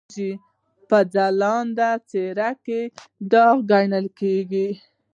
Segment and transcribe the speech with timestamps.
[0.89, 2.81] په ځلانده څېره کې
[3.31, 4.69] داغ ګڼل کېږي.